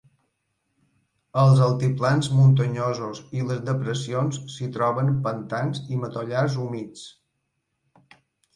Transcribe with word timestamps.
Als 1.41 1.59
altiplans 1.65 2.29
muntanyosos 2.37 3.21
i 3.41 3.45
les 3.51 3.61
depressions 3.69 4.41
s'hi 4.55 4.71
troben 4.81 5.13
pantans 5.29 5.85
i 5.97 6.01
matollars 6.07 6.59
humits. 6.65 7.07